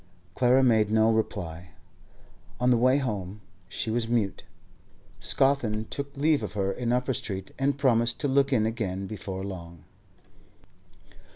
Clara 0.33 0.63
made 0.63 0.89
no 0.89 1.11
reply. 1.11 1.69
On 2.59 2.71
the 2.71 2.77
way 2.77 2.97
home 2.97 3.39
she 3.69 3.91
was 3.91 4.07
mute. 4.07 4.43
Scawthorne 5.19 5.85
took 5.91 6.17
leave 6.17 6.41
of 6.41 6.53
her 6.53 6.71
in 6.71 6.91
Upper 6.91 7.13
Street, 7.13 7.51
and 7.59 7.77
promised 7.77 8.19
to 8.21 8.27
look 8.27 8.51
in 8.51 8.65
again 8.65 9.05
before 9.05 9.43
long. 9.43 9.83